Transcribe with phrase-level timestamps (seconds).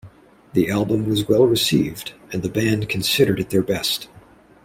[0.53, 4.07] The album was well received and the band considered it their best.